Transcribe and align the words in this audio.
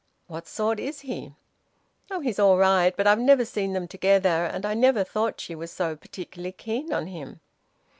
What 0.25 0.47
sort 0.47 0.79
is 0.79 1.01
he?" 1.01 1.35
"Oh! 2.09 2.21
He's 2.21 2.39
all 2.39 2.57
right. 2.57 2.91
But 2.97 3.05
I've 3.05 3.19
never 3.19 3.45
seen 3.45 3.73
them 3.73 3.87
together, 3.87 4.45
and 4.51 4.65
I 4.65 4.73
never 4.73 5.03
thought 5.03 5.39
she 5.39 5.53
was 5.53 5.69
so 5.71 5.95
particularly 5.95 6.53
keen 6.53 6.91
on 6.91 7.05
him." 7.05 7.39